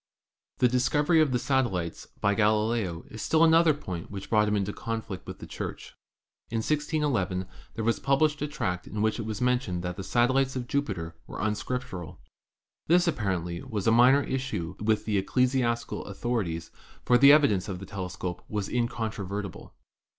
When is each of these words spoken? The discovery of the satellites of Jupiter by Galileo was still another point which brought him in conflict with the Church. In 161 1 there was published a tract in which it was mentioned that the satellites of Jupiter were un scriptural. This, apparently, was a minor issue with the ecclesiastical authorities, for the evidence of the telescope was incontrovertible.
The 0.57 0.67
discovery 0.67 1.21
of 1.21 1.31
the 1.31 1.37
satellites 1.37 2.05
of 2.05 2.09
Jupiter 2.09 2.19
by 2.21 2.33
Galileo 2.33 3.05
was 3.11 3.21
still 3.21 3.43
another 3.43 3.75
point 3.75 4.09
which 4.09 4.31
brought 4.31 4.47
him 4.47 4.55
in 4.55 4.65
conflict 4.65 5.27
with 5.27 5.37
the 5.37 5.45
Church. 5.45 5.93
In 6.49 6.57
161 6.61 7.11
1 7.13 7.47
there 7.75 7.83
was 7.85 7.99
published 7.99 8.41
a 8.41 8.47
tract 8.47 8.87
in 8.87 9.03
which 9.03 9.19
it 9.19 9.27
was 9.27 9.41
mentioned 9.41 9.83
that 9.83 9.97
the 9.97 10.03
satellites 10.03 10.55
of 10.55 10.65
Jupiter 10.67 11.15
were 11.27 11.39
un 11.39 11.53
scriptural. 11.53 12.19
This, 12.87 13.07
apparently, 13.07 13.61
was 13.61 13.85
a 13.85 13.91
minor 13.91 14.23
issue 14.23 14.73
with 14.79 15.05
the 15.05 15.19
ecclesiastical 15.19 16.05
authorities, 16.05 16.71
for 17.05 17.19
the 17.19 17.31
evidence 17.31 17.69
of 17.69 17.77
the 17.77 17.85
telescope 17.85 18.43
was 18.49 18.67
incontrovertible. 18.69 19.75